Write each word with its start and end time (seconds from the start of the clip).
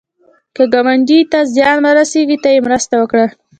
که 0.55 0.63
ګاونډي 0.73 1.19
ته 1.31 1.39
زیان 1.53 1.77
ورسېږي، 1.83 2.37
ته 2.43 2.49
یې 2.53 2.59
مرسته 2.67 2.93
وکړه 2.97 3.25